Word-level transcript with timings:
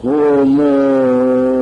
고모 0.00 1.61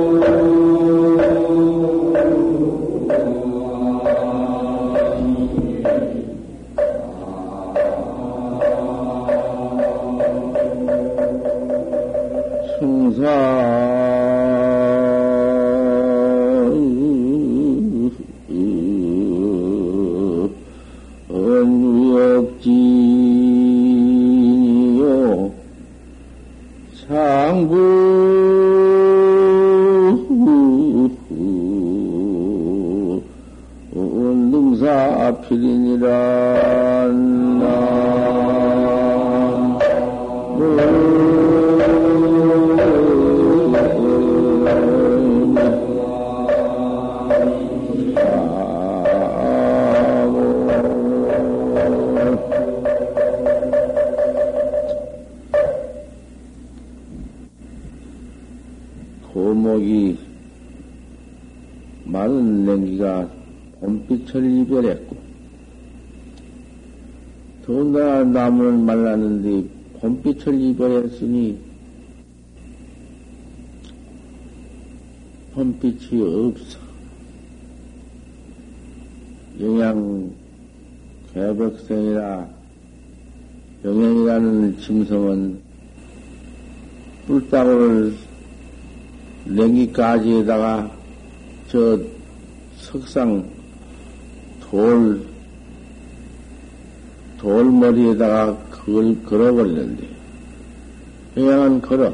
고목이 59.33 60.17
많은 62.03 62.65
냉기가 62.65 63.29
봄빛을 63.79 64.43
이별했고, 64.43 65.15
더군다나 67.65 68.23
나무는 68.25 68.85
말랐는데 68.85 69.80
봄빛을 70.01 70.59
이별했으니 70.59 71.59
봄빛이 75.53 76.21
없어. 76.21 76.79
영양 79.59 80.31
개백생이라 81.33 82.49
영양이라는 83.85 84.79
짐승은 84.79 85.61
뿔따구를 87.27 88.15
냉기까지에다가 89.45 90.91
저 91.67 91.99
석상 92.77 93.47
돌, 94.61 95.21
돌머리에다가 97.37 98.70
그걸 98.85 99.23
걸어버리는데, 99.23 100.07
그냥은 101.35 101.81
걸어. 101.81 102.13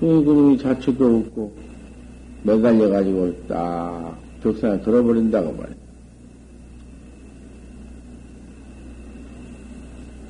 그 0.00 0.24
그놈이 0.24 0.58
자초도 0.58 1.16
없고, 1.18 1.52
매달려가지고 2.42 3.34
딱 3.48 4.16
벽상에 4.42 4.78
걸어버린다고 4.80 5.52
말이야. 5.52 5.76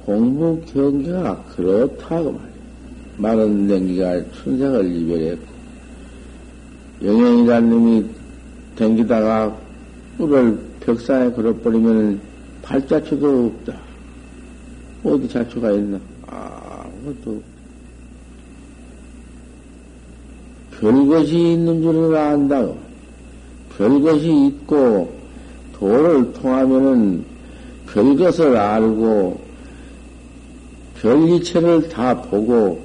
공부 0.05 0.61
경계가 0.73 1.45
그렇다고 1.55 2.33
말이야. 2.33 2.49
많은 3.19 3.67
냉기가 3.67 4.23
춘생을 4.33 4.91
이별했고, 4.91 5.47
영양이라는 7.05 7.71
놈이 7.71 8.07
댕기다가 8.75 9.57
뿔을 10.17 10.59
벽상에 10.81 11.31
걸어버리면 11.31 12.21
발자취도 12.63 13.47
없다. 13.47 13.88
어디 15.04 15.28
자취가 15.28 15.72
있나? 15.72 16.00
아무것도 16.26 17.42
별것이 20.78 21.36
있는 21.36 21.82
줄은 21.82 22.16
안다고. 22.16 22.78
별것이 23.76 24.47
있고, 24.47 25.12
도를 25.72 26.32
통하면은 26.32 27.25
별것을 27.86 28.56
알고, 28.56 29.41
별이체를 31.00 31.88
다 31.88 32.20
보고, 32.22 32.84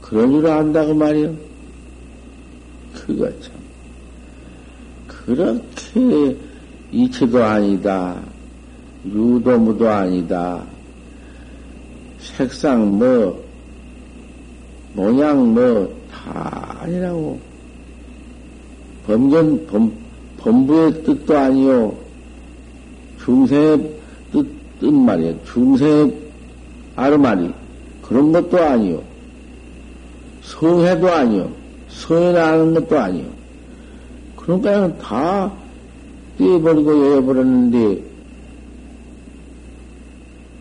그런 0.00 0.30
줄 0.32 0.46
안다고 0.46 0.94
말이요. 0.94 1.34
그거 2.94 3.30
참. 3.40 3.52
그렇게 5.06 6.36
이체도 6.90 7.42
아니다. 7.42 8.20
유도무도 9.06 9.88
아니다. 9.88 10.62
색상 12.20 12.98
뭐, 12.98 13.42
모양 14.94 15.54
뭐, 15.54 15.92
다 16.12 16.78
아니라고. 16.80 17.38
범견, 19.06 19.66
범, 19.66 19.92
범부의 20.38 21.02
뜻도 21.04 21.36
아니요. 21.36 21.94
중생의 23.24 23.90
뜻, 24.32 24.46
뜻 24.80 24.92
말이야. 24.92 25.34
중생의 25.44 26.16
아르마리. 26.96 27.52
그런 28.02 28.32
것도 28.32 28.58
아니요. 28.58 29.02
성해도 30.42 31.08
아니요. 31.08 31.50
성해나는 31.88 32.74
것도 32.74 32.98
아니요. 32.98 33.26
그러니까 34.36 34.96
다 34.98 35.52
떼어버리고 36.38 37.06
여여버렸는데, 37.06 38.02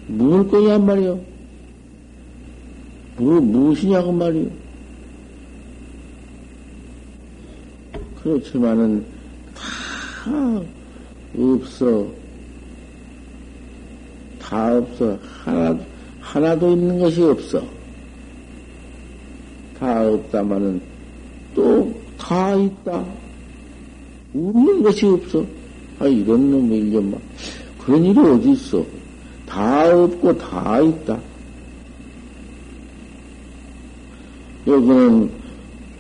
뭘 0.08 0.48
거냐 0.48 0.78
말이요. 0.80 1.20
뭐, 3.20 3.40
무엇이냐고 3.40 4.12
말이요. 4.12 4.50
그렇지만은, 8.22 9.06
다 9.54 10.62
없어. 11.38 12.08
다 14.40 14.78
없어. 14.78 15.18
하나, 15.44 15.78
하나도 16.20 16.72
있는 16.72 17.00
것이 17.00 17.22
없어. 17.22 17.64
다 19.80 20.08
없다마는 20.10 20.82
또 21.56 22.00
다 22.20 22.54
있다. 22.54 23.04
없는 24.36 24.84
것이 24.84 25.06
없어. 25.08 25.44
아, 25.98 26.06
이런 26.06 26.52
놈의 26.52 26.78
일념마. 26.80 27.18
그런 27.84 28.04
일이 28.04 28.20
어디 28.20 28.52
있어. 28.52 28.86
다 29.48 29.90
없고 29.96 30.38
다 30.38 30.80
있다. 30.80 31.20
여기는 34.68 35.30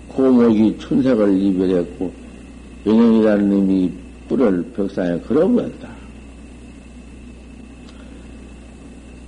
고목이 0.08 0.78
천색을 0.80 1.42
이별했고, 1.42 2.12
영영이라는 2.86 3.50
놈이 3.50 3.92
뿔을 4.28 4.64
벽상에 4.76 5.20
걸어버렸다. 5.22 5.90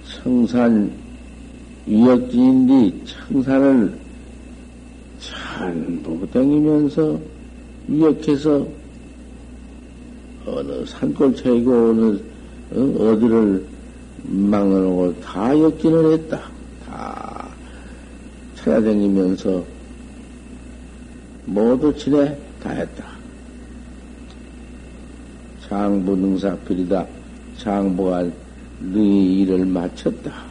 청산 0.05 0.91
위역지인데 1.87 3.03
청산을 3.05 3.91
전부 5.19 6.27
댕기면서 6.31 7.19
위역해서 7.87 8.67
어느 10.45 10.85
산골차이고 10.85 11.89
어느 11.89 12.19
어, 12.73 13.19
디를 13.19 13.65
막는 14.23 14.95
걸다 14.95 15.59
엮기는 15.59 16.13
했다. 16.13 16.37
다 16.37 16.50
찾아다니면서 18.63 19.65
모두 21.45 21.95
지내 21.97 22.37
다 22.61 22.69
했다. 22.69 23.05
장부 25.67 26.15
능사필이다. 26.15 27.07
장부가 27.57 28.23
네 28.79 28.99
일을 28.99 29.65
마쳤다. 29.65 30.43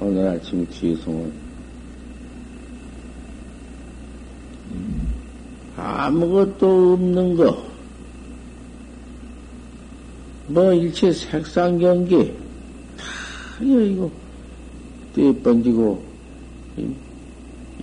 오늘 0.00 0.28
아침 0.28 0.66
기송은 0.68 1.32
아무것도 5.76 6.94
없는 6.94 7.36
거. 7.36 7.77
뭐 10.48 10.72
일체 10.72 11.12
색상 11.12 11.78
경계 11.78 12.32
다 12.96 13.64
이거 13.64 14.10
떼 15.14 15.32
번지고 15.42 16.02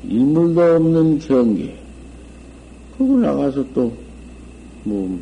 인물도 0.03 0.61
없는 0.61 1.19
경계 1.19 1.75
그거 2.97 3.17
나가서 3.17 3.65
또뭐 3.73 5.19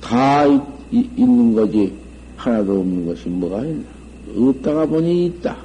다 0.00 0.44
있는 0.90 1.54
거지 1.54 1.92
하나도 2.36 2.80
없는 2.80 3.06
것이 3.06 3.28
뭐가 3.28 3.64
있나? 3.64 3.84
없다가 4.34 4.86
보니 4.86 5.26
있다. 5.26 5.56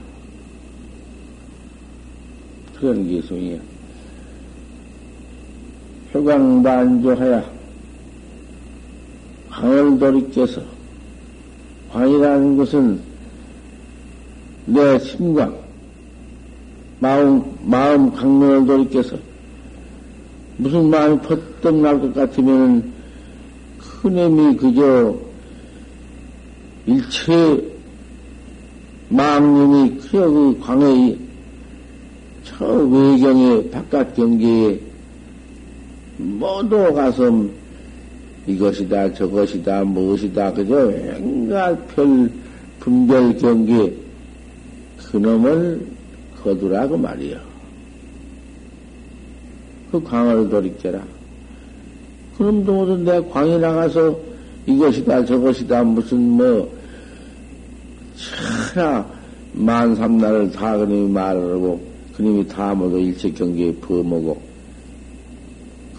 그런 2.77 3.07
게 3.07 3.21
소이야. 3.21 3.57
효광반조하야 6.13 7.54
광을 9.65 9.97
돌이켜서 9.97 10.61
광이라는 11.91 12.55
것은 12.57 12.99
내 14.67 14.99
심광, 14.99 15.55
마음, 16.99 17.43
마음 17.63 18.11
강론을 18.13 18.67
돌이켜서 18.67 19.17
무슨 20.57 20.89
마음이 20.89 21.19
퍼뜩 21.21 21.75
날 21.81 21.99
것 21.99 22.13
같으면은 22.13 22.93
그놈이 23.79 24.55
그저 24.57 25.15
일체 26.85 27.63
망님이 29.09 29.97
그저 29.97 30.29
그 30.29 30.59
광의 30.61 31.17
저 32.43 32.65
외경의 32.65 33.71
바깥 33.71 34.15
경계에 34.15 34.79
모두 36.17 36.93
가서 36.93 37.31
이것이다 38.47 39.13
저것이다 39.13 39.83
무엇이다 39.83 40.53
그저 40.53 40.75
왠가 40.75 41.75
별 41.95 42.29
분별 42.79 43.37
경계 43.37 43.93
그놈을 45.11 45.85
거두라고 46.43 46.97
말이요. 46.97 47.37
그 49.91 50.03
광을 50.03 50.49
돌이켜라. 50.49 51.01
그럼 52.37 52.65
도 52.65 52.97
내가 52.97 53.25
광에 53.29 53.57
나가서 53.57 54.17
이것이다 54.65 55.25
저것이다 55.25 55.83
무슨 55.83 56.19
뭐 56.31 56.71
차나 58.73 59.07
만삼날을 59.53 60.51
다 60.51 60.77
그님이 60.77 61.09
말을 61.11 61.53
하고 61.53 61.81
그님이 62.15 62.47
다 62.47 62.73
모두 62.73 62.99
일체 62.99 63.31
경계에 63.31 63.71
부어먹고 63.75 64.41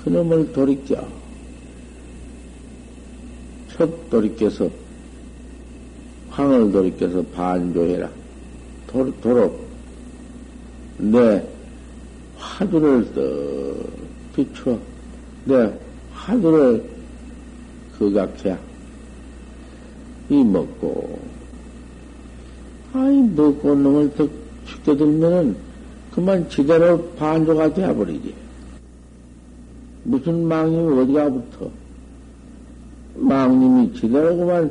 그놈을 0.04 0.52
돌이켜 0.52 1.06
첫 3.76 4.10
돌이켜서 4.10 4.68
황을 6.30 6.72
돌이켜서 6.72 7.22
반조해라 7.34 8.08
도, 8.86 9.12
도록 9.20 9.66
내 10.98 11.46
화두를 12.36 13.12
떡 13.14 14.34
비춰 14.34 14.78
내 15.44 15.72
하늘을 16.12 16.84
그각해야 17.98 18.58
이 20.28 20.42
먹고 20.42 21.18
아이 22.92 23.20
먹고 23.22 23.74
놈을 23.74 24.14
더 24.14 24.26
죽게 24.66 24.96
들면은 24.96 25.56
그만 26.16 26.48
지대로 26.48 27.02
반조가 27.18 27.74
되어버리지. 27.74 28.34
무슨 30.04 30.48
망님이 30.48 31.00
어디가 31.02 31.30
붙어? 31.30 31.70
망님이 33.16 33.92
지대로 33.94 34.36
그만 34.36 34.70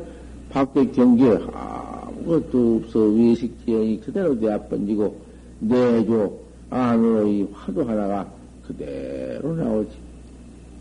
밖에 0.50 0.90
경계에 0.90 1.38
아무것도 1.52 2.82
없어. 2.84 3.00
외식지형이 3.00 4.00
그대로 4.00 4.38
되어 4.38 4.60
번지고 4.68 5.16
내조 5.60 6.38
안으로 6.70 7.26
이 7.28 7.46
화두 7.52 7.82
하나가 7.82 8.26
그대로 8.66 9.54
나오지. 9.54 9.90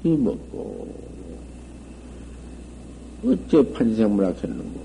이 0.04 0.10
먹고 0.10 0.88
어째 3.26 3.72
판생물학 3.74 4.36
했는고? 4.44 4.80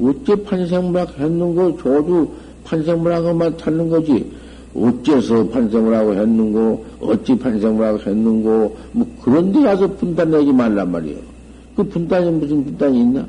어째 0.00 0.42
판생물학 0.42 1.18
했는고? 1.18 1.76
조주 1.78 2.30
판생물학만 2.64 3.56
찾는 3.56 3.88
거지. 3.88 4.30
어째서 4.74 5.48
판생물하고 5.48 6.14
했는고? 6.14 6.84
어찌 7.00 7.38
판생물하고 7.38 7.98
했는고? 7.98 8.76
뭐 8.92 9.06
그런 9.22 9.52
데 9.52 9.62
가서 9.62 9.86
분단 9.94 10.30
내지 10.30 10.52
말란 10.52 10.90
말이에요 10.90 11.35
그 11.76 11.84
분단이 11.84 12.30
무슨 12.30 12.64
분단이 12.64 13.00
있나 13.00 13.26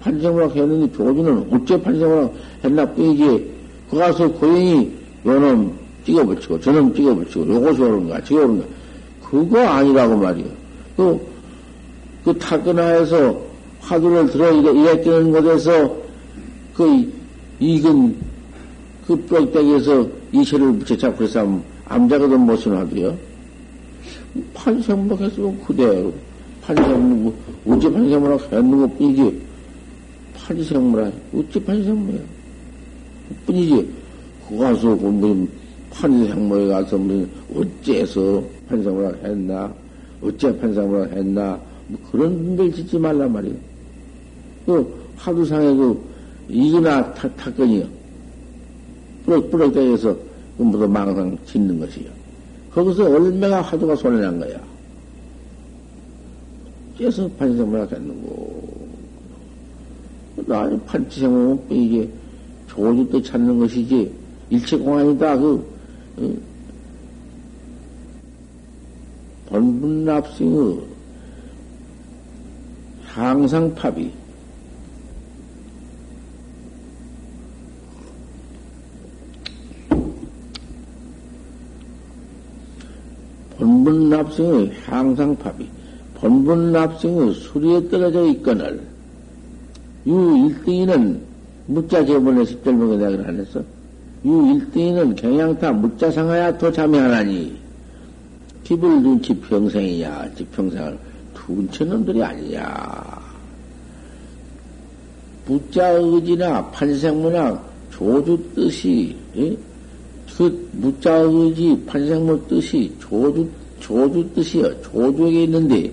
판생물학 0.00 0.56
했는데 0.56 0.92
조주는 0.96 1.46
어째 1.52 1.80
판생물학 1.80 2.34
했나 2.64 2.86
뿐이지 2.86 3.50
그 3.90 3.98
가서 3.98 4.30
고양이 4.32 4.90
요놈 5.26 5.72
찍어붙이고 6.04 6.60
저놈 6.60 6.94
찍어붙이고 6.94 7.54
요것이 7.54 7.82
오른가 7.82 8.22
저거 8.24 8.42
오른가 8.42 8.64
그거 9.30 9.60
아니라고 9.60 10.16
말이요. 10.16 10.46
그, 10.96 11.20
그 12.24 12.38
타근하에서 12.38 13.40
화두를 13.80 14.26
들어 14.26 14.52
이랬되는 14.52 15.30
곳에서 15.30 15.96
그 16.74 17.12
익은 17.60 18.16
그 19.06 19.16
뼈대기에서 19.16 20.06
이체를 20.32 20.78
붙여 20.78 20.96
잡고 20.96 21.18
그래서 21.18 21.60
암자거든 21.86 22.40
못은 22.40 22.76
하도요. 22.76 23.16
판생목 24.54 25.20
했으면 25.20 25.60
그대로. 25.64 26.12
판생목, 26.74 27.34
어찌 27.66 27.90
판생목을 27.90 28.52
했는 28.52 28.80
것 28.80 28.98
뿐이지. 28.98 29.42
판생목라, 30.34 31.10
어찌 31.34 31.60
판생목이야. 31.64 32.20
뿐이지. 33.46 33.88
그 34.48 34.58
가서 34.58 34.94
뭐, 34.94 35.48
판생목에 35.90 36.66
가서 36.68 36.96
뭐, 36.96 37.26
어째서 37.56 38.42
판상을 38.68 39.24
했나? 39.24 39.72
어째 40.22 40.56
판상을 40.58 41.12
했나? 41.12 41.58
뭐 41.88 42.00
그런 42.10 42.36
분들 42.36 42.72
짓지 42.72 42.98
말란 42.98 43.32
말이에요. 43.32 43.56
그 44.66 45.00
하두상에 45.16 45.74
그 45.74 46.00
이거나 46.48 47.12
타, 47.14 47.28
탔건이요. 47.30 47.84
뿌럭, 49.24 49.50
뿌럭대에서 49.50 50.16
그 50.56 50.62
모두 50.62 50.86
망상 50.86 51.36
짓는 51.46 51.80
것이요. 51.80 52.06
거기서 52.72 53.10
얼마나 53.10 53.60
화두가 53.60 53.96
손해난 53.96 54.38
거야. 54.38 54.69
그래서 57.00 57.26
판상을 57.38 57.80
했는고. 57.90 58.60
나는 60.46 60.84
판치생은 60.84 61.58
이게 61.70 62.06
조주 62.68 63.08
때 63.10 63.22
찾는 63.22 63.58
것이지 63.58 64.12
일체공안이다. 64.50 65.38
그, 65.38 65.66
어, 66.18 66.34
본분납승의 69.46 70.80
항상 73.02 73.74
팝이 73.74 74.12
본분납승의 83.56 84.72
항상 84.84 85.34
팝이 85.36 85.79
본분 86.20 86.72
납승의 86.72 87.34
수리에 87.34 87.88
떨어져 87.88 88.26
있거늘 88.26 88.80
유 90.06 90.12
1등이는 90.12 91.18
무자 91.66 92.04
제본에 92.04 92.42
10절명에 92.42 92.98
내가 92.98 93.28
안 93.28 93.38
했어. 93.38 93.62
유 94.24 94.30
1등이는 94.30 95.16
경양타 95.16 95.72
무자 95.72 96.10
상하야 96.10 96.56
도참여하나니 96.58 97.60
집을 98.64 99.02
눈치 99.02 99.34
평생이야. 99.34 100.34
지평생을 100.36 100.98
둔치 101.34 101.84
놈들이 101.84 102.22
아니냐. 102.22 103.20
부자 105.44 105.88
의지나 105.90 106.70
판생문학 106.70 107.68
조주 107.90 108.38
뜻이, 108.54 109.16
예? 109.36 109.56
그 110.36 110.68
무자 110.72 111.16
의지 111.16 111.76
판생문 111.86 112.46
뜻이 112.46 112.92
조주, 113.00 113.48
조주 113.80 114.28
뜻이요. 114.34 114.82
조주에게 114.82 115.44
있는데, 115.44 115.92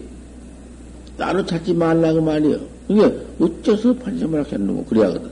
따로 1.17 1.45
찾지 1.45 1.73
말라고 1.73 2.21
말이요. 2.21 2.59
이게 2.87 3.03
어째서 3.39 3.93
판생문학 3.95 4.51
했는고 4.51 4.85
그래야거든. 4.85 5.29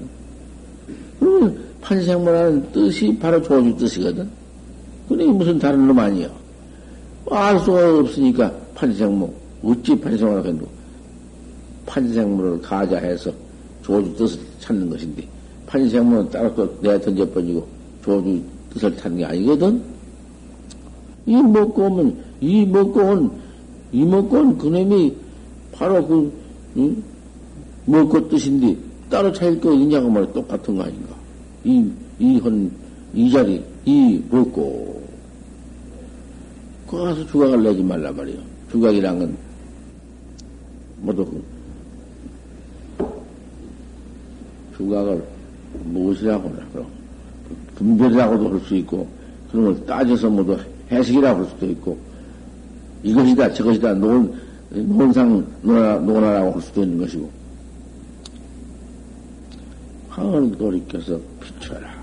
그러면 1.20 1.58
판생문학은 1.82 2.72
뜻이 2.72 3.18
바로 3.20 3.42
조주 3.42 3.77
뜻이거든. 3.77 4.27
그게 5.08 5.25
무슨 5.25 5.60
다른 5.60 5.88
놈 5.88 5.98
아니요. 6.00 6.30
알 7.30 7.60
수가 7.60 8.00
없으니까 8.00 8.51
판생무, 8.74 9.32
어찌 9.63 10.00
판생을 10.00 10.38
하겠노? 10.38 10.65
판생무를 11.86 12.62
가자해서 12.62 13.32
조주 13.84 14.15
뜻을 14.15 14.39
찾는 14.60 14.89
것인데, 14.89 15.27
판생문 15.68 16.30
따로 16.30 16.54
또 16.56 16.77
내가 16.82 17.00
던져버리고 17.00 17.68
조주 18.04 18.42
뜻을 18.74 18.96
타는 18.96 19.18
게 19.18 19.25
아니거든? 19.25 19.82
이 21.27 21.36
먹고 21.36 21.84
오면, 21.84 22.18
이 22.42 22.65
먹고 22.65 23.00
온, 23.00 23.32
이 23.92 24.04
먹고 24.04 24.38
온 24.38 24.58
그놈이 24.58 25.15
바로 25.77 26.05
그, 26.08 26.32
응? 26.77 27.03
먹고 27.86 28.27
뜻인데 28.29 28.75
따로 29.10 29.32
차일 29.32 29.60
거 29.60 29.74
있냐고 29.74 30.10
말해 30.10 30.32
똑같은 30.34 30.75
거 30.75 30.84
아닌가? 30.84 31.15
이, 31.63 31.91
이 32.20 32.39
헌, 32.39 32.72
이 33.13 33.29
자리, 33.29 33.63
이 33.86 34.22
먹고. 34.29 35.03
그 36.88 36.98
가서 36.98 37.25
주각을 37.27 37.63
내지 37.63 37.84
말라 37.84 38.12
말이요. 38.12 38.38
주각이란 38.72 39.20
건 39.20 39.38
모두 41.01 41.25
그 41.25 41.44
주각을 44.77 45.24
무엇이라고 45.86 46.50
하나, 46.50 46.65
그럼. 46.72 46.88
분별이라고도 47.75 48.50
할 48.50 48.60
수 48.62 48.75
있고, 48.75 49.08
그런 49.51 49.65
걸 49.65 49.86
따져서 49.86 50.29
모두 50.29 50.58
해석이라고 50.91 51.39
할 51.39 51.50
수도 51.50 51.65
있고, 51.67 51.98
이것이다, 53.03 53.53
저것이다, 53.53 53.94
논, 53.94 54.34
논하, 54.69 55.98
논하라고 56.00 56.53
할 56.53 56.62
수도 56.62 56.84
있는 56.84 57.00
것이고, 57.00 57.29
광을 60.10 60.51
돌이켜서 60.57 61.19
비춰라. 61.39 61.93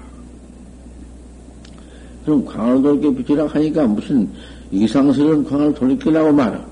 그럼 2.25 2.45
광을 2.45 2.83
돌이켜 2.83 3.11
비춰라 3.11 3.47
하니까 3.47 3.87
무슨 3.87 4.29
이상스러운 4.71 5.45
광을 5.45 5.75
돌이키라고 5.75 6.33
말아. 6.33 6.65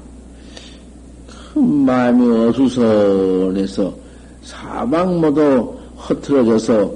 큰 1.27 1.65
마음이 1.85 2.49
어수선해서 2.49 3.95
사방 4.43 5.21
모두 5.21 5.77
허틀어져서 6.09 6.95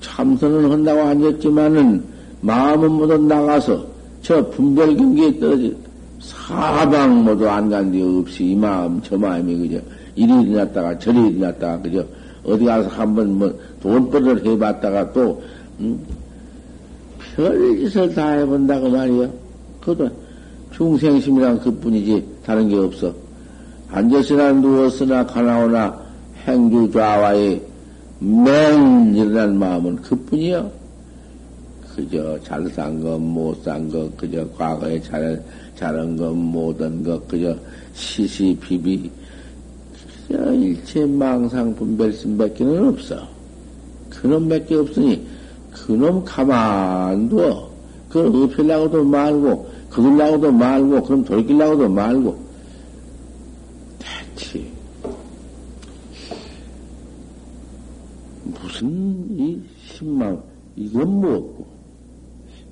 참선을 0.00 0.70
한다고 0.70 1.00
앉았지만은 1.02 2.04
마음은 2.40 2.92
모두 2.92 3.18
나가서 3.18 3.86
저 4.22 4.46
분별 4.50 4.96
경기에 4.96 5.38
떨어져 5.38 5.70
사방 6.20 7.24
모두 7.24 7.48
안간데 7.48 8.00
없이 8.02 8.44
이 8.50 8.56
마음 8.56 9.00
저 9.02 9.16
마음이 9.16 9.68
그저 9.68 9.80
이리 10.14 10.42
일어났다가 10.42 10.98
저리 10.98 11.28
일어났다가 11.28 11.82
그저 11.82 12.04
어디 12.44 12.64
가서 12.64 12.88
한번 12.88 13.38
뭐 13.38 13.60
돈벌이를 13.82 14.44
해봤다가 14.46 15.12
또 15.12 15.42
음, 15.80 16.00
별짓을 17.34 18.14
다 18.14 18.30
해본다고 18.30 18.88
말이야. 18.88 19.28
그것도 19.80 20.10
중생심이란 20.72 21.60
그뿐이지 21.60 22.24
다른 22.44 22.68
게 22.68 22.76
없어. 22.76 23.12
앉았으나 23.90 24.52
누웠으나 24.52 25.26
가나오나 25.26 26.00
행주 26.46 26.90
좌와의 26.92 27.62
맹일어난 28.20 29.58
마음은 29.58 29.96
그뿐이야. 29.96 30.66
그저 31.94 32.38
잘 32.42 32.68
산 32.70 33.00
것, 33.00 33.18
못 33.18 33.62
산 33.62 33.88
것, 33.90 34.14
그저 34.16 34.46
과거에 34.50 35.00
잘, 35.00 35.42
잘한 35.76 36.16
것, 36.16 36.32
못한 36.34 37.04
것, 37.04 37.28
그저 37.28 37.56
시시 37.94 38.56
비비, 38.60 39.10
그저 40.26 40.52
일체 40.54 41.04
망상 41.04 41.74
분별심 41.76 42.36
밖에는 42.38 42.88
없어. 42.88 43.28
그놈 44.10 44.48
밖에 44.48 44.74
없으니, 44.74 45.26
그놈 45.70 46.24
가만둬. 46.24 47.70
그걸 48.08 48.44
엎으려고도 48.44 49.04
말고, 49.04 49.70
그걸라고도 49.90 50.52
말고, 50.52 51.02
그럼 51.02 51.24
돌리려고도 51.24 51.88
말고. 51.88 52.46
대체, 53.98 54.64
무슨 58.44 59.26
이 59.38 59.60
신망, 59.86 60.42
이건 60.76 61.20
뭐고, 61.20 61.66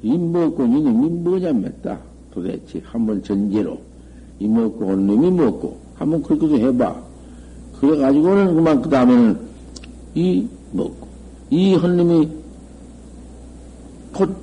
이 0.03 0.17
먹고 0.17 0.65
이놈이 0.65 1.09
뭐냐 1.09 1.53
맸다. 1.53 2.14
도대체 2.35 2.83
한번 2.85 3.23
전제로 3.23 3.79
이 4.41 4.49
먹고 4.49 4.87
온 4.87 5.07
놈이 5.07 5.31
먹고 5.31 5.79
한번 5.95 6.21
그렇게도 6.23 6.59
해봐. 6.59 7.01
그래가지고는 7.79 8.55
그만 8.55 8.83
그 8.83 8.91
다음에는 8.91 9.39
이 10.17 10.47
먹고 10.73 11.07
이 11.51 11.75
헌님이 11.75 12.29
곧 14.13 14.37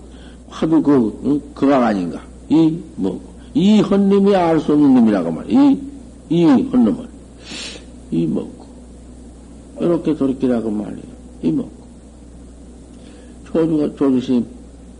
화두 0.47 0.81
그 0.81 1.51
그가 1.53 1.87
아닌가 1.87 2.21
이 2.47 2.79
먹고 2.95 3.21
이 3.53 3.81
헌님이 3.81 4.35
알 4.35 4.59
수 4.59 4.71
없는 4.71 4.93
놈이라고 4.93 5.31
말이야. 5.31 5.75
이이 6.29 6.45
헌놈은 6.45 7.07
이 8.11 8.25
먹고 8.25 8.65
이렇게 9.81 10.15
돌이키라고 10.15 10.71
말이야. 10.71 11.03
이 11.43 11.51
먹고 11.51 11.81
조주가 13.47 13.95
조주심 13.95 14.45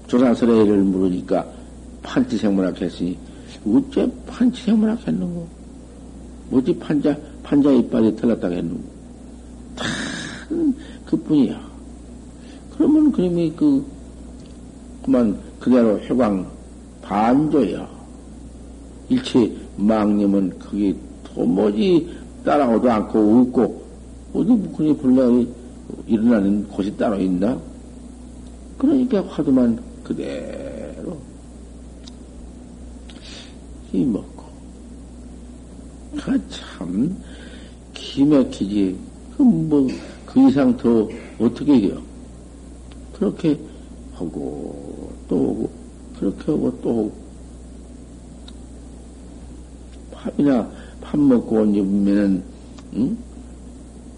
조사설의를 0.07 0.83
물으니까 0.83 1.60
판치생문학 2.03 2.81
했으니 2.81 3.17
어째 3.65 4.11
판치생문학 4.27 5.07
했는고? 5.07 5.47
어찌 6.51 6.77
판자 6.77 7.15
판자 7.43 7.71
이빨이 7.71 8.15
털렸다고 8.15 8.53
했는고? 8.53 8.83
다 9.75 9.85
그뿐이야. 11.05 11.71
그러면 12.75 13.11
그놈이 13.11 13.53
그 13.55 13.85
그만 15.03 15.37
그대로 15.59 15.99
회광 15.99 16.47
반조야. 17.01 17.89
일체 19.09 19.51
망님은 19.77 20.57
그게 20.59 20.95
도무지 21.23 22.09
따라오도 22.45 22.89
않고 22.89 23.19
웃고 23.19 23.81
어디 24.33 24.47
그니 24.75 24.97
불러 24.97 25.43
일어나는 26.07 26.67
곳이 26.69 26.95
따로 26.95 27.19
있나? 27.19 27.59
그러니까 28.77 29.21
화두만 29.27 29.79
그대로 30.03 30.60
이먹고 33.93 34.43
그 36.17 36.39
참 36.49 37.15
기막히지 37.93 38.97
그 39.37 39.43
뭐 39.43 39.87
그 40.31 40.47
이상 40.47 40.75
더 40.77 41.09
어떻게 41.39 41.73
해요 41.73 42.01
그렇게 43.13 43.59
하고 44.13 45.11
또 45.27 45.35
오고 45.35 45.69
그렇게 46.17 46.51
하고 46.51 46.79
또 46.81 46.89
오고 46.89 47.11
밥이나 50.13 50.69
밥 51.01 51.19
먹고 51.19 51.57
온 51.57 51.75
입으면은 51.75 52.43
응? 52.93 53.17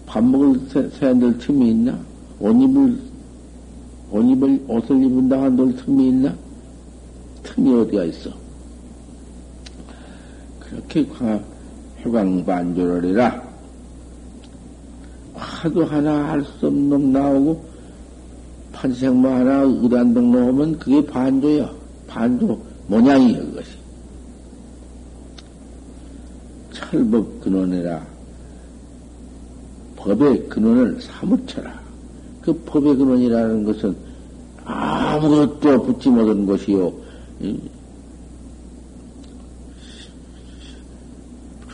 밥 0.06 0.22
먹을 0.22 0.60
새안들 0.90 1.38
틈이 1.38 1.70
있나? 1.70 1.98
옷 2.38 2.52
입을 2.52 2.98
옷 4.12 4.22
입을, 4.22 4.64
옷을 4.68 5.02
입은다 5.02 5.42
한돌 5.42 5.74
틈이 5.76 6.08
있나? 6.08 6.36
틈이 7.42 7.74
어디가 7.74 8.04
있어? 8.04 8.30
그렇게 10.94 11.42
회광반조를 11.98 13.10
해라. 13.10 13.42
화도 15.34 15.84
하나 15.84 16.28
할수 16.28 16.66
없는 16.68 16.88
놈 16.88 17.12
나오고, 17.12 17.64
판생모 18.72 19.28
하나 19.28 19.62
의단동 19.62 20.30
나오면 20.30 20.78
그게 20.78 21.04
반조야. 21.04 21.70
반조 22.06 22.60
모양이야, 22.86 23.38
그것이. 23.40 23.70
철법 26.72 27.40
근원해라. 27.40 28.06
법의 29.96 30.48
근원을 30.48 31.00
사무쳐라. 31.00 31.82
그 32.42 32.52
법의 32.66 32.96
근원이라는 32.96 33.64
것은 33.64 33.96
아무것도 34.64 35.82
붙지 35.82 36.10
못한 36.10 36.46
것이요. 36.46 36.92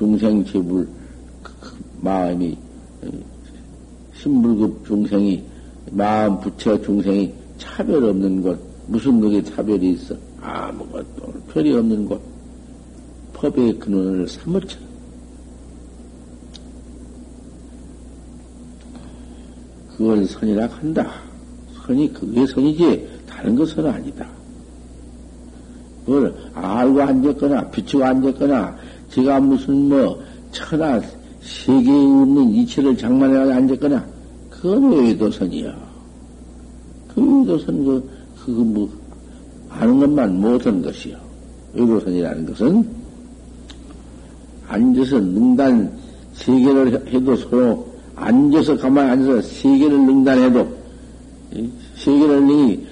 중생 0.00 0.42
제불 0.46 0.88
그, 1.42 1.52
그 1.60 1.76
마음이 2.00 2.56
신불급 4.14 4.86
중생이 4.86 5.44
마음 5.90 6.40
부처 6.40 6.80
중생이 6.80 7.30
차별 7.58 8.02
없는 8.04 8.40
것 8.40 8.58
무슨 8.86 9.20
그게 9.20 9.44
차별이 9.44 9.92
있어 9.92 10.14
아무것도 10.40 11.34
별이 11.52 11.74
없는 11.74 12.08
것 12.08 12.18
법의 13.34 13.78
근원을 13.78 14.26
삼무쳐 14.26 14.78
그걸 19.98 20.24
선이라 20.24 20.66
한다. 20.66 21.12
선이 21.84 22.10
그게 22.14 22.46
선이지 22.46 23.20
다른 23.28 23.54
것은 23.54 23.86
아니다. 23.86 24.26
그걸 26.06 26.34
알고 26.54 27.02
앉았거나 27.02 27.68
비추고 27.68 28.02
앉았거나 28.02 28.78
제가 29.10 29.40
무슨 29.40 29.88
뭐 29.88 30.22
천하 30.52 31.00
세계에 31.42 31.94
없는 31.94 32.50
이치를 32.50 32.96
장만해서 32.96 33.52
앉았거나 33.52 34.04
그건 34.50 34.90
외도선이야. 34.90 35.90
그 37.08 37.40
외도선 37.40 37.84
그 37.84 38.10
그거 38.44 38.62
뭐 38.62 38.90
아는 39.68 39.98
것만 39.98 40.40
못한 40.40 40.82
것이요. 40.82 41.16
외도선이라는 41.74 42.46
것은 42.46 42.86
앉아서 44.68 45.18
능단 45.18 45.90
세계를 46.34 47.12
해도 47.12 47.36
소용 47.36 47.84
앉아서 48.14 48.76
가만히 48.76 49.10
앉아서 49.10 49.42
세계를 49.42 50.06
능단해도 50.06 50.68
세계를 51.96 52.86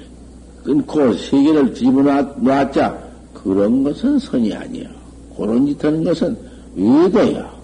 끊고 0.65 1.13
세계를 1.15 1.75
집어놨자 1.75 3.09
그런 3.35 3.85
것은 3.85 4.19
선이 4.19 4.53
아니야. 4.53 4.98
그런 5.39 5.65
짓 5.67 5.83
하는 5.85 6.03
것은 6.03 6.37
외도야. 6.75 7.57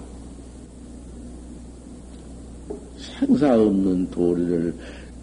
생사 2.97 3.55
없는 3.55 4.09
도리를 4.11 4.75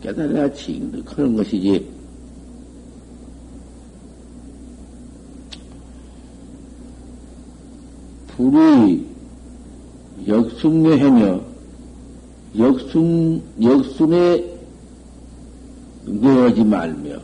깨달아 0.02 0.52
지그득하는 0.52 1.38
것이지. 1.38 1.90
불이 8.36 9.06
역순례하며 10.28 11.42
역순 12.58 13.42
역순에 13.62 14.60
내어지 16.06 16.64
말며 16.66 17.18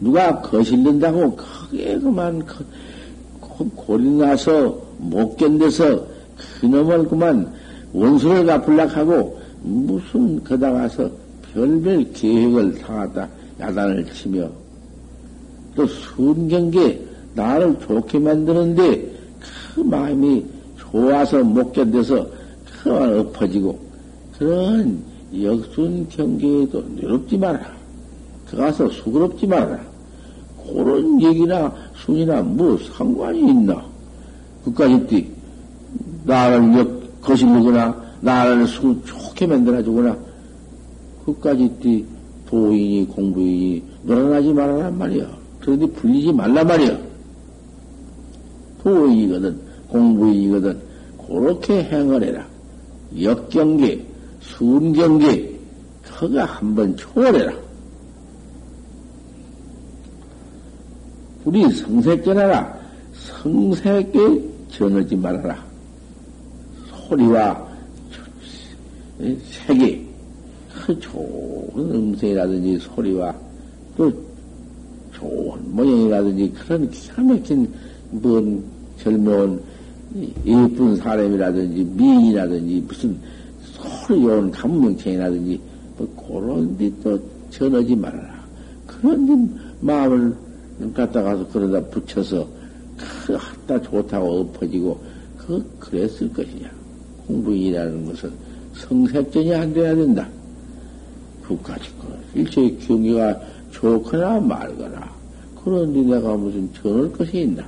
누가 0.00 0.40
거실른다고 0.40 1.36
크게 1.36 1.98
그만 1.98 2.42
골이 3.70 4.08
나서 4.10 4.76
못 4.98 5.36
견뎌서 5.36 6.06
그놈을 6.60 7.08
그만 7.08 7.52
원수를 7.92 8.46
갚으려고 8.46 9.38
무슨 9.62 10.42
거다 10.44 10.72
가서 10.72 11.10
별별 11.52 12.12
계획을 12.12 12.78
당하다 12.78 13.28
야단을 13.60 14.06
치며 14.12 14.48
또 15.74 15.86
순경계 15.86 17.00
나를 17.34 17.78
좋게 17.80 18.18
만드는데 18.18 19.12
그 19.74 19.80
마음이 19.80 20.44
좋아서 20.78 21.42
못 21.42 21.72
견뎌서 21.72 22.26
그만 22.82 23.18
엎어지고 23.18 23.78
그런 24.38 25.02
역순 25.38 26.08
경계에도 26.08 26.82
어렵지 27.02 27.36
마라. 27.36 27.72
그 28.48 28.56
가서 28.56 28.88
수그럽지 28.88 29.46
마라. 29.46 29.78
그런 30.72 31.20
얘기나 31.20 31.72
순이나 31.96 32.42
뭐 32.42 32.78
상관이 32.96 33.40
있나? 33.40 33.84
그까지 34.64 35.06
띠 35.06 35.26
나를 36.24 36.78
역 36.78 37.20
거실르거나 37.20 37.94
나를 38.20 38.66
수 38.66 38.96
좋게 39.04 39.46
만들어주거나 39.46 40.16
그까지 41.24 41.68
띠 41.80 42.04
도인이 42.46 43.06
공부인이 43.08 43.82
늘어나지 44.04 44.52
말아란 44.52 44.98
말이야. 44.98 45.26
그런데 45.60 45.86
불리지 45.86 46.32
말란 46.32 46.66
말이야. 46.66 46.98
도인이거든 48.82 49.60
공부인이거든 49.88 50.80
그렇게 51.26 51.84
행을 51.84 52.24
해라. 52.24 52.44
역경계, 53.20 54.04
순경계, 54.40 55.58
그가 56.02 56.44
한번 56.44 56.96
초월해라. 56.96 57.52
우리 61.44 61.68
성색전하라. 61.70 62.80
성색에 63.14 64.12
전하지 64.70 65.16
말아라. 65.16 65.64
소리와 67.08 67.68
색이 69.18 70.06
그 70.72 70.98
좋은 71.00 71.70
음색이라든지 71.76 72.78
소리와 72.78 73.34
또 73.96 74.12
좋은 75.12 75.74
모양이라든지 75.74 76.52
그런 76.52 76.90
기가 76.90 77.22
막힌 77.22 77.68
뭔 78.10 78.62
젊은 78.98 79.60
예쁜 80.44 80.96
사람이라든지 80.96 81.84
미인이라든지 81.84 82.84
무슨 82.86 83.16
소리 83.62 84.20
좋은 84.22 84.50
감명체이라든지 84.50 85.60
뭐 85.96 86.28
그런 86.28 86.76
데또 86.76 87.18
전하지 87.50 87.96
말아라. 87.96 88.40
그런 88.86 89.26
데 89.26 89.60
마음을 89.80 90.34
갖다 90.94 91.22
가서 91.22 91.46
그러다 91.48 91.80
붙여서 91.88 92.46
그 93.26 93.34
하다 93.34 93.80
좋다고 93.82 94.40
엎어지고 94.40 95.00
그 95.36 95.64
그랬을 95.78 96.32
것이냐. 96.32 96.70
공부인이라는 97.26 98.06
것은 98.06 98.32
성색전이 98.74 99.54
안 99.54 99.72
돼야 99.72 99.94
된다. 99.94 100.28
그까지 101.42 101.90
그 102.00 102.38
일체의 102.38 102.78
경기가 102.78 103.40
좋거나 103.72 104.40
말거나 104.40 105.10
그런데 105.62 106.00
내가 106.00 106.36
무슨 106.36 106.72
전할 106.72 107.12
것이 107.12 107.40
있나? 107.40 107.66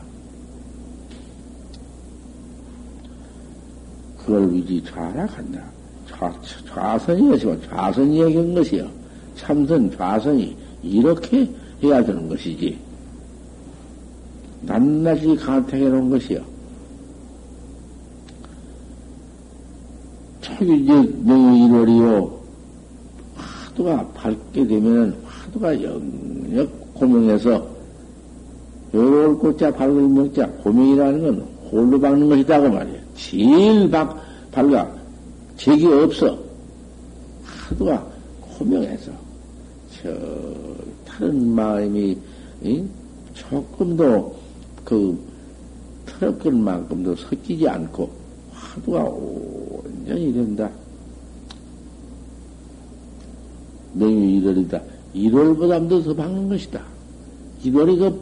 그걸 4.19 4.53
위지 4.53 4.83
좌락한다. 4.85 5.65
좌, 6.09 6.33
좌선이었지만 6.73 7.61
좌선이 7.69 8.23
얘기한 8.23 8.55
것이요. 8.55 8.89
참선 9.37 9.91
좌선이 9.91 10.57
이렇게 10.83 11.49
해야 11.83 12.05
되는 12.05 12.29
것이지. 12.29 12.79
낱낱이 14.63 15.37
간택해 15.37 15.89
놓은 15.89 16.11
것이요. 16.11 16.41
저기 20.41 20.83
이제 20.83 20.93
명일월이요. 21.25 22.41
화두가 23.37 24.09
밝게 24.09 24.67
되면은 24.67 25.17
화두가 25.25 25.83
영역 25.83 26.95
고명해서 26.95 27.67
요럴 28.95 29.39
꽃자 29.39 29.73
밝을 29.73 30.09
명자 30.09 30.47
고명이라는 30.47 31.23
건 31.23 31.53
홀로 31.71 31.99
박는 31.99 32.29
것이다 32.29 32.61
고 32.61 32.69
말이야. 32.69 32.99
제일 33.17 33.91
박, 33.91 34.21
밝아. 34.51 34.91
적이 35.57 35.87
없어. 35.87 36.39
화두가 37.45 38.07
고명해서 38.59 39.11
저 39.91 40.11
다른 41.07 41.55
마음이 41.55 42.19
이? 42.63 42.85
조금도 43.35 44.42
그 44.85 45.19
트럭근 46.07 46.63
만큼도 46.63 47.17
섞이지 47.17 47.69
않고 47.69 48.11
화두가 48.53 49.05
온전히 49.05 50.33
된다. 50.33 50.71
명유 53.95 54.39
일월이다. 54.39 54.81
일월보다도 55.15 56.03
더 56.03 56.15
박는 56.15 56.49
것이다. 56.49 56.83
일월이 57.63 57.97
그 57.97 58.21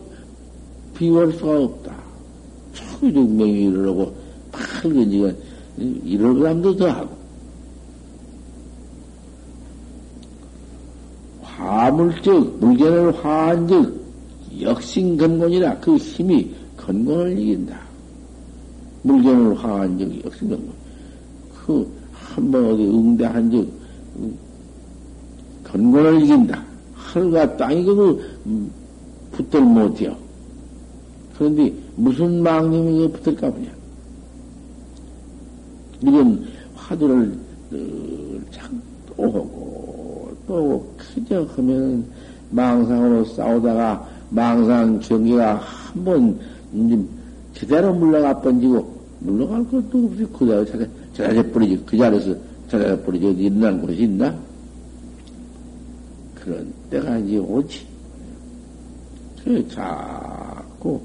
비월 0.94 1.33
수가 1.33 1.59
없다. 1.59 1.94
초기적 2.73 3.29
명유 3.31 3.70
일월하고 3.70 4.14
밝은 4.53 5.11
지가 5.11 5.33
일월보다도 5.79 6.77
더 6.77 6.88
하고. 6.88 7.20
화물적, 11.42 12.59
물견을 12.59 13.25
화한적, 13.25 14.00
역신건곤이라 14.62 15.79
그 15.79 15.96
힘이 15.96 16.55
건곤을 16.77 17.38
이긴다. 17.38 17.79
물견을 19.03 19.57
화한 19.57 19.99
적이 19.99 20.23
역신건곤. 20.25 20.73
그한 21.66 22.51
번 22.51 22.64
어디 22.66 22.85
응대한 22.85 23.51
적 23.51 23.66
건곤을 25.64 26.23
이긴다. 26.23 26.64
하늘과 26.94 27.57
땅이 27.57 27.85
그 27.85 28.70
붙들 29.33 29.61
못해요. 29.61 30.16
그런데 31.37 31.73
무슨 31.96 32.42
망님이 32.42 32.99
그 32.99 33.12
붙을까 33.12 33.51
보냐. 33.51 33.70
이건 36.03 36.46
화두를 36.75 37.38
참또 38.51 39.25
하고 39.25 40.37
또 40.46 40.94
그저 40.96 41.44
하면 41.57 42.05
망상으로 42.51 43.25
싸우다가 43.27 44.10
망상 44.31 45.01
경계가 45.01 45.57
한 45.57 46.05
번 46.05 46.38
제대로 47.55 47.93
물러가 47.93 48.40
번지고 48.40 49.01
물러갈 49.21 49.64
것도 49.69 50.07
없이 50.07 50.27
그 50.33 50.47
자리에 50.47 50.64
찾아, 50.66 50.87
찾아져 51.12 51.51
버리지. 51.51 51.83
그 51.85 51.97
자리에서 51.97 52.35
찾아져 52.69 53.03
버리지. 53.03 53.27
어디 53.27 53.43
일어난 53.45 53.81
곳이 53.81 54.03
있나? 54.05 54.35
그런 56.37 56.73
때가 56.88 57.19
이제 57.19 57.38
오지. 57.38 57.87
그 59.45 59.69
자꾸 59.69 61.01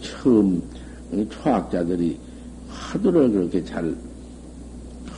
처음 0.00 0.62
초학자들이 1.28 2.18
하도를 2.68 3.30
그렇게 3.32 3.64
잘 3.64 3.94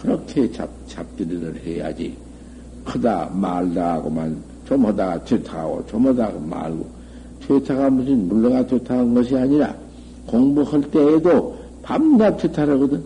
그렇게 0.00 0.50
잡, 0.50 0.68
잡기를 0.88 1.60
해야지. 1.64 2.16
크다 2.84 3.30
말다 3.32 3.94
하고만 3.94 4.36
좀 4.72 4.86
하다가 4.86 5.24
퇴타하고 5.24 5.84
좀 5.86 6.06
하다가 6.06 6.38
말고 6.38 6.86
퇴타가 7.46 7.90
무슨 7.90 8.26
물러가 8.26 8.66
퇴타한 8.66 9.12
것이 9.12 9.36
아니라 9.36 9.76
공부할 10.26 10.80
때에도 10.90 11.58
밤낮 11.82 12.38
퇴타하거든. 12.38 13.04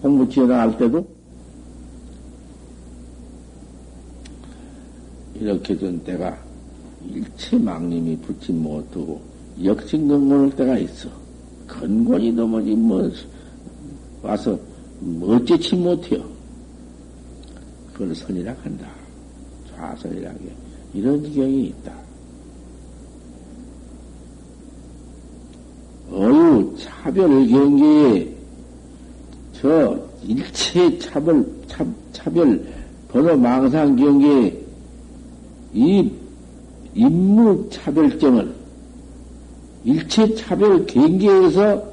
공부 0.00 0.26
지어나갈 0.30 0.78
때도 0.78 1.06
이렇게 5.34 5.76
된 5.76 6.02
때가 6.02 6.38
일체 7.06 7.58
망님이 7.58 8.16
붙지 8.18 8.50
못하고 8.50 9.20
역진건곤할 9.62 10.56
때가 10.56 10.78
있어. 10.78 11.10
건곤이 11.68 12.32
넘어지 12.32 12.74
뭐 12.74 13.10
와서 14.22 14.58
어찌치 15.20 15.76
못해요. 15.76 16.24
그걸 17.92 18.14
선이라 18.14 18.54
한다. 18.62 19.00
좌선이라게 19.80 20.59
이런 20.94 21.22
지경이 21.22 21.66
있다. 21.66 21.92
어유 26.12 26.74
차별 26.78 27.46
경계에 27.46 28.34
저 29.60 29.98
일체 30.26 30.98
차별 30.98 31.46
차, 31.68 31.86
차별 32.12 32.66
번호 33.08 33.36
망상 33.36 33.94
경계에 33.94 34.60
이 35.72 36.10
인무 36.94 37.68
차별점을 37.70 38.52
일체 39.84 40.34
차별 40.34 40.84
경계에서 40.86 41.90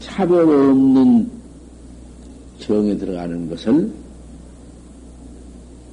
차별 0.00 0.42
없는 0.42 1.30
정에 2.58 2.96
들어가는 2.96 3.48
것을 3.48 3.90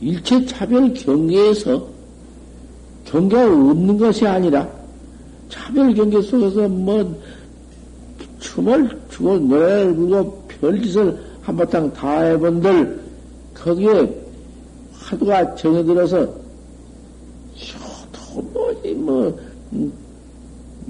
일체 0.01 0.45
차별 0.45 0.93
경계에서 0.93 1.92
경계가 3.13 3.45
없는 3.45 3.99
것이 3.99 4.25
아니라 4.25 4.67
차별 5.47 5.93
경계 5.93 6.19
속에서 6.19 6.67
뭐 6.67 7.21
춤을 8.39 8.89
추고 9.11 9.37
노래를 9.37 9.95
부르고 9.95 10.47
별짓을 10.47 11.15
한바탕 11.43 11.93
다 11.93 12.21
해본들 12.21 12.99
거기에 13.53 14.23
화두가 14.93 15.53
정해 15.53 15.83
들어서 15.83 16.27
도무지 18.11 18.95
뭐 18.95 19.39
음, 19.73 19.93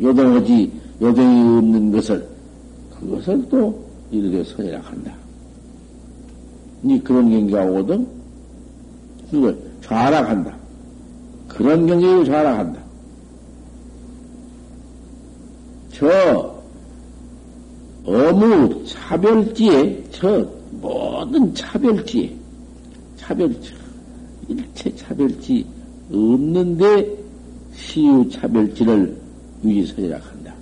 요동하지 0.02 0.72
요동이 1.02 1.58
없는 1.58 1.92
것을 1.92 2.26
그것을 3.02 3.46
또 3.50 3.84
이렇게 4.12 4.42
선이라 4.46 4.80
한다. 4.80 5.14
니 6.84 7.04
그런 7.04 7.30
경계가 7.30 7.66
오거든 7.66 8.08
그걸 9.30 9.58
좌락한다. 9.82 10.63
그런 11.48 11.86
경계를 11.86 12.26
좌락한다. 12.26 12.82
저 15.94 16.54
어무 18.06 18.84
차별지에 18.86 20.04
저 20.12 20.46
모든 20.72 21.54
차별지에 21.54 22.36
차별지 23.16 23.74
일체 24.50 24.94
차별지 24.96 25.66
없는데 26.12 27.18
시유 27.76 28.28
차별지를 28.30 29.18
위선이라 29.62 30.18
한다. 30.18 30.54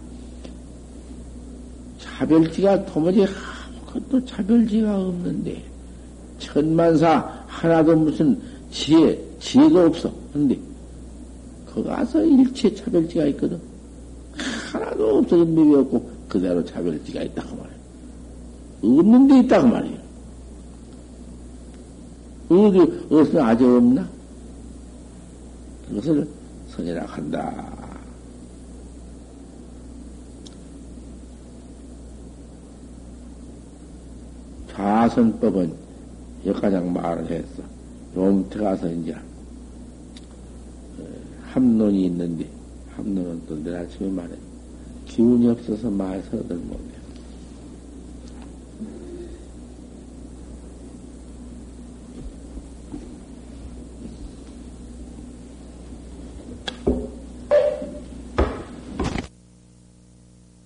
차별지가 1.99 2.85
도무지 2.85 3.25
아무것도 3.25 4.23
차별지가 4.25 4.99
없는데 4.99 5.63
천만사 6.37 7.43
하나도 7.47 7.95
무슨 7.95 8.39
지혜 8.69 9.19
지혜가 9.39 9.87
없어. 9.87 10.11
근데 10.31 10.57
거 11.73 11.83
가서 11.83 12.23
일체 12.23 12.73
차별지가 12.73 13.25
있거든. 13.27 13.59
하나도 14.71 15.17
없어진 15.17 15.55
법이 15.55 15.75
없고 15.75 16.11
그대로 16.27 16.63
차별지가 16.63 17.21
있다고 17.23 17.55
말이야. 17.55 17.75
없는 18.83 19.27
데 19.27 19.39
있다고 19.39 19.67
말이야. 19.67 20.01
어디, 22.49 22.79
어디서 23.09 23.43
아직 23.43 23.65
없나? 23.65 24.07
그것을 25.87 26.27
선이라 26.69 27.05
한다. 27.05 27.71
좌선법은 34.71 35.73
여가장 36.45 36.91
말을 36.91 37.29
했어. 37.29 37.63
용태 38.15 38.59
가서 38.59 38.89
이제 38.91 39.15
함론이 41.51 42.05
있는데 42.05 42.47
함론은 42.95 43.41
또 43.47 43.61
내일 43.61 43.75
아침에 43.75 44.09
말해. 44.09 44.29
기운이 45.05 45.49
없어서 45.49 45.89
말서들 45.89 46.55
못해. 46.55 47.00